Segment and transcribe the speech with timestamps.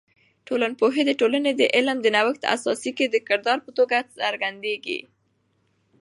[0.47, 4.99] ټولنپوهی د ټولنې د علم د نوښت اساسي کې د کردار په توګه څرګندیږي.